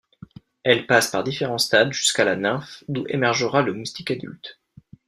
Elles 0.63 0.87
passent 0.87 1.11
par 1.11 1.23
différents 1.23 1.59
stades 1.59 1.93
jusqu'à 1.93 2.23
la 2.25 2.35
nymphe 2.35 2.83
d'où 2.87 3.05
émergera 3.07 3.61
le 3.61 3.73
moustique 3.75 4.09
adulte. 4.09 4.59